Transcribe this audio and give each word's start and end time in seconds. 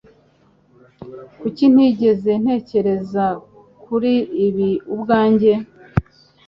Kuki 1.39 1.63
ntigeze 1.73 2.31
ntekereza 2.43 3.25
kuri 3.83 4.13
ibi 4.47 4.69
ubwanjye? 4.93 5.51